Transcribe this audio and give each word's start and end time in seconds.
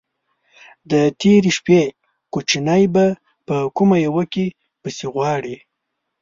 _د 0.89 0.91
تېرې 1.21 1.51
شپې 1.57 1.81
کوچی 2.33 2.85
به 2.93 3.05
په 3.47 3.55
کومه 3.77 3.97
يوه 4.05 4.23
کې 4.33 4.45
پسې 4.81 5.05
غواړې؟ 5.13 5.55